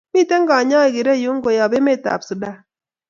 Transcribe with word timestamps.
Miten 0.13 0.41
Kanyaik 0.49 0.95
iroyu 1.01 1.31
koyab 1.43 1.71
emet 1.77 2.03
ab 2.13 2.21
sudan 2.27 2.57